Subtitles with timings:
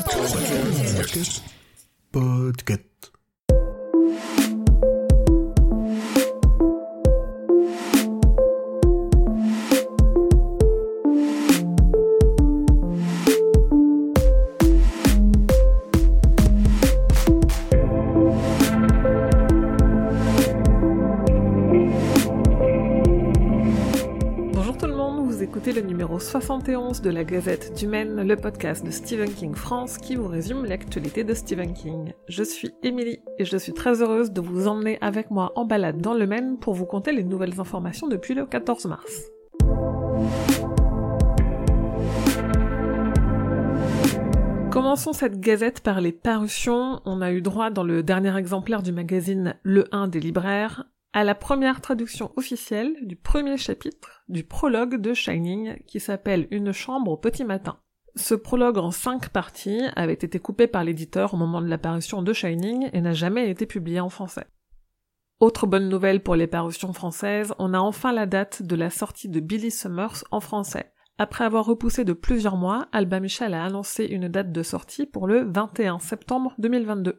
[0.00, 1.42] Podcast.
[2.12, 2.91] Bonjour
[26.02, 30.26] numéro 71 de la Gazette du Maine, le podcast de Stephen King France qui vous
[30.26, 32.12] résume l'actualité de Stephen King.
[32.26, 35.98] Je suis Émilie et je suis très heureuse de vous emmener avec moi en balade
[35.98, 39.30] dans le Maine pour vous conter les nouvelles informations depuis le 14 mars.
[44.72, 47.00] Commençons cette gazette par les parutions.
[47.04, 51.24] On a eu droit dans le dernier exemplaire du magazine Le 1 des libraires à
[51.24, 57.10] la première traduction officielle du premier chapitre du prologue de Shining qui s'appelle Une chambre
[57.12, 57.78] au petit matin.
[58.16, 62.32] Ce prologue en cinq parties avait été coupé par l'éditeur au moment de l'apparition de
[62.32, 64.46] Shining et n'a jamais été publié en français.
[65.40, 69.28] Autre bonne nouvelle pour les parutions françaises, on a enfin la date de la sortie
[69.28, 70.92] de Billy Summers en français.
[71.18, 75.26] Après avoir repoussé de plusieurs mois, Alba Michel a annoncé une date de sortie pour
[75.26, 77.18] le 21 septembre 2022.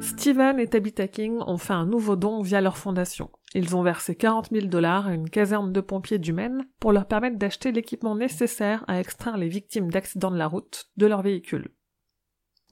[0.00, 3.30] Steven et Tabitha King ont fait un nouveau don via leur fondation.
[3.54, 7.06] Ils ont versé 40 000 dollars à une caserne de pompiers du Maine pour leur
[7.06, 11.68] permettre d'acheter l'équipement nécessaire à extraire les victimes d'accidents de la route de leur véhicule.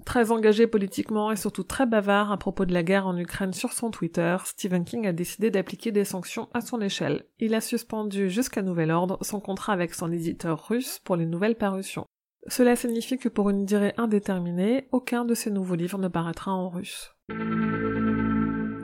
[0.07, 3.73] Très engagé politiquement et surtout très bavard à propos de la guerre en Ukraine sur
[3.73, 7.27] son Twitter, Stephen King a décidé d'appliquer des sanctions à son échelle.
[7.41, 11.57] Il a suspendu jusqu'à nouvel ordre son contrat avec son éditeur russe pour les nouvelles
[11.57, 12.08] parutions.
[12.51, 16.71] Cela signifie que pour une durée indéterminée, aucun de ces nouveaux livres ne paraîtra en
[16.71, 17.15] russe.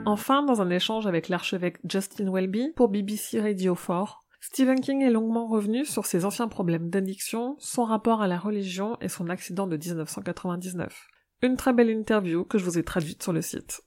[0.05, 5.09] Enfin, dans un échange avec l'archevêque Justin Welby pour BBC Radio 4, Stephen King est
[5.09, 9.65] longuement revenu sur ses anciens problèmes d'addiction, son rapport à la religion et son accident
[9.65, 11.07] de 1999.
[11.41, 13.81] Une très belle interview que je vous ai traduite sur le site.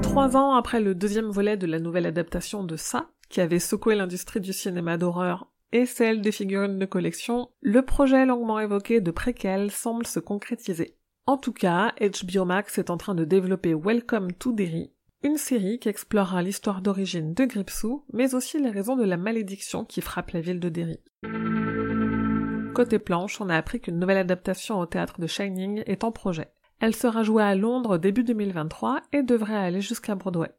[0.00, 3.94] Trois ans après le deuxième volet de la nouvelle adaptation de Ça, qui avait secoué
[3.94, 9.10] l'industrie du cinéma d'horreur et celle des figurines de collection, le projet longuement évoqué de
[9.10, 10.96] préquel semble se concrétiser.
[11.26, 14.92] En tout cas, HBO Max est en train de développer Welcome to Derry,
[15.24, 19.84] une série qui explorera l'histoire d'origine de Gripsou, mais aussi les raisons de la malédiction
[19.84, 21.00] qui frappe la ville de Derry.
[22.74, 26.48] Côté planche, on a appris qu'une nouvelle adaptation au théâtre de Shining est en projet.
[26.78, 30.50] Elle sera jouée à Londres début 2023 et devrait aller jusqu'à Broadway.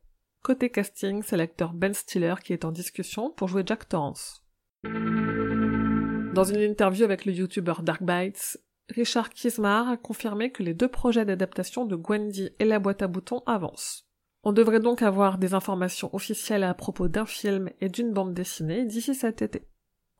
[0.47, 4.45] Côté casting, c'est l'acteur Ben Stiller qui est en discussion pour jouer Jack Torrance.
[4.85, 10.87] Dans une interview avec le youtubeur Dark Bites, Richard Kismar a confirmé que les deux
[10.87, 14.07] projets d'adaptation de Gwendy et la boîte à boutons avancent.
[14.43, 18.85] On devrait donc avoir des informations officielles à propos d'un film et d'une bande dessinée
[18.85, 19.67] d'ici cet été.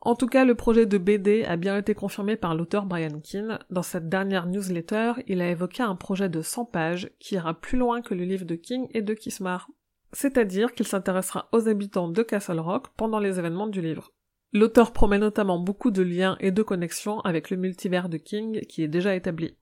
[0.02, 3.60] En tout cas, le projet de BD a bien été confirmé par l'auteur Brian Keane.
[3.70, 7.78] Dans cette dernière newsletter, il a évoqué un projet de 100 pages qui ira plus
[7.78, 9.70] loin que le livre de King et de Kismar.
[10.12, 14.12] C'est-à-dire qu'il s'intéressera aux habitants de Castle Rock pendant les événements du livre.
[14.52, 18.82] L'auteur promet notamment beaucoup de liens et de connexions avec le multivers de King qui
[18.82, 19.54] est déjà établi.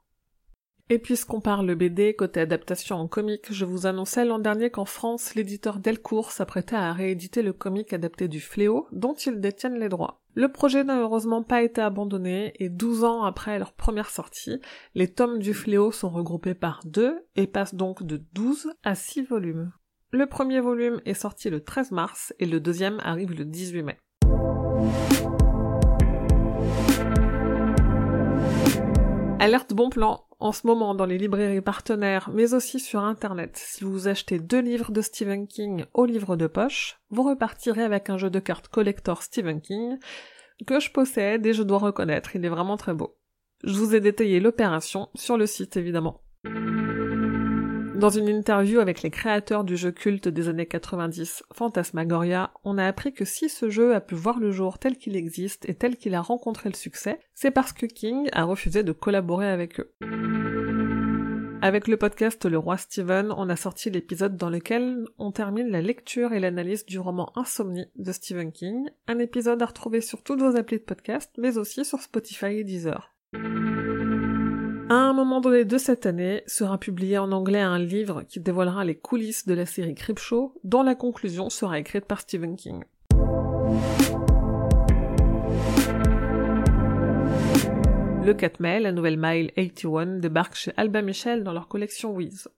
[0.88, 5.34] Et puisqu'on parle BD côté adaptation en comic, je vous annonçais l'an dernier qu'en France,
[5.34, 10.22] l'éditeur Delcourt s'apprêtait à rééditer le comic adapté du Fléau, dont ils détiennent les droits.
[10.34, 14.60] Le projet n'a heureusement pas été abandonné, et 12 ans après leur première sortie,
[14.94, 19.22] les tomes du Fléau sont regroupés par deux, et passent donc de 12 à 6
[19.22, 19.72] volumes.
[20.12, 23.98] Le premier volume est sorti le 13 mars, et le deuxième arrive le 18 mai.
[29.40, 33.56] Alerte bon plan en ce moment dans les librairies partenaires, mais aussi sur internet.
[33.56, 38.08] Si vous achetez deux livres de Stephen King au livre de poche, vous repartirez avec
[38.08, 39.98] un jeu de cartes collector Stephen King
[40.68, 43.18] que je possède et je dois reconnaître, il est vraiment très beau.
[43.64, 46.25] Je vous ai détaillé l'opération sur le site évidemment.
[47.98, 52.84] Dans une interview avec les créateurs du jeu culte des années 90, Phantasmagoria, on a
[52.84, 55.96] appris que si ce jeu a pu voir le jour tel qu'il existe et tel
[55.96, 59.94] qu'il a rencontré le succès, c'est parce que King a refusé de collaborer avec eux.
[61.62, 65.80] Avec le podcast Le Roi Steven, on a sorti l'épisode dans lequel on termine la
[65.80, 70.42] lecture et l'analyse du roman Insomnie de Stephen King, un épisode à retrouver sur toutes
[70.42, 73.14] vos applis de podcast, mais aussi sur Spotify et Deezer.
[74.88, 78.84] À un moment donné de cette année, sera publié en anglais un livre qui dévoilera
[78.84, 82.84] les coulisses de la série Creepshow, dont la conclusion sera écrite par Stephen King.
[88.24, 92.48] Le 4 mai, la nouvelle Mile 81 débarque chez Alba Michel dans leur collection Wiz.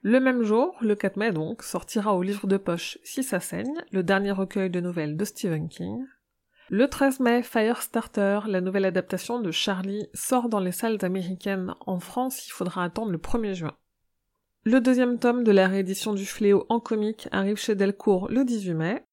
[0.00, 3.84] Le même jour, le 4 mai donc, sortira au livre de poche Si ça saigne,
[3.92, 6.06] le dernier recueil de nouvelles de Stephen King.
[6.68, 11.74] Le 13 mai, Firestarter, la nouvelle adaptation de Charlie, sort dans les salles américaines.
[11.86, 13.76] En France, il faudra attendre le 1er juin.
[14.64, 18.74] Le deuxième tome de la réédition du Fléau en comique arrive chez Delcourt le 18
[18.74, 19.04] mai.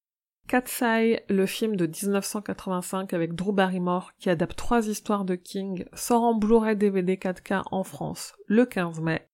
[0.47, 5.85] Cat's Eye, le film de 1985 avec Drew Barrymore qui adapte trois histoires de King,
[5.93, 9.29] sort en Blu-ray DVD 4K en France le 15 mai.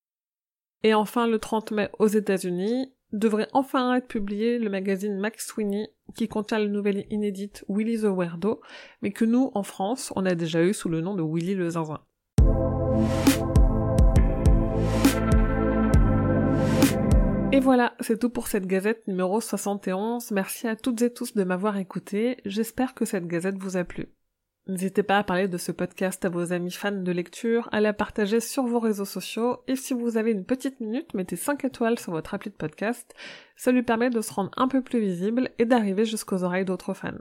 [0.83, 5.89] Et enfin, le 30 mai aux États-Unis, devrait enfin être publié le magazine Max Sweeney
[6.15, 8.61] qui contient la nouvelle inédite Willy the Weirdo,
[9.01, 11.69] mais que nous, en France, on a déjà eu sous le nom de Willy le
[11.69, 11.99] Zinzin.
[17.51, 20.31] Et voilà, c'est tout pour cette gazette numéro 71.
[20.31, 22.37] Merci à toutes et tous de m'avoir écouté.
[22.45, 24.09] J'espère que cette gazette vous a plu.
[24.69, 27.91] N'hésitez pas à parler de ce podcast à vos amis fans de lecture, à la
[27.91, 31.97] partager sur vos réseaux sociaux, et si vous avez une petite minute, mettez 5 étoiles
[31.97, 33.15] sur votre appli de podcast.
[33.55, 36.93] Ça lui permet de se rendre un peu plus visible et d'arriver jusqu'aux oreilles d'autres
[36.93, 37.17] fans.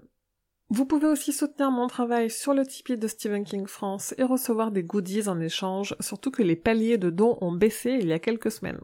[0.69, 4.71] Vous pouvez aussi soutenir mon travail sur le Tipeee de Stephen King France et recevoir
[4.71, 8.19] des goodies en échange, surtout que les paliers de dons ont baissé il y a
[8.19, 8.83] quelques semaines.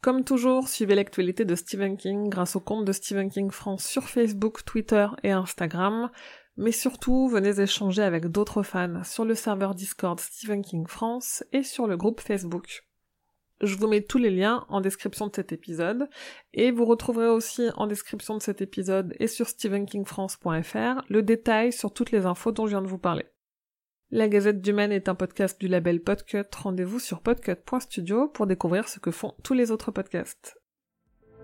[0.00, 4.04] Comme toujours, suivez l'actualité de Stephen King grâce au compte de Stephen King France sur
[4.04, 6.10] Facebook, Twitter et Instagram,
[6.56, 11.62] mais surtout venez échanger avec d'autres fans sur le serveur Discord Stephen King France et
[11.62, 12.86] sur le groupe Facebook.
[13.62, 16.08] Je vous mets tous les liens en description de cet épisode
[16.52, 21.92] et vous retrouverez aussi en description de cet épisode et sur stephenkingfrance.fr le détail sur
[21.92, 23.24] toutes les infos dont je viens de vous parler.
[24.10, 26.44] La Gazette du Maine est un podcast du label Podcut.
[26.54, 30.56] Rendez-vous sur podcut.studio pour découvrir ce que font tous les autres podcasts.